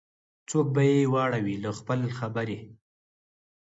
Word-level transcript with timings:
څوک 0.49 0.67
به 0.75 0.81
یې 0.91 0.97
واړوي 1.13 1.55
له 1.63 1.71
خپل 1.79 1.99
خبري 2.17 2.59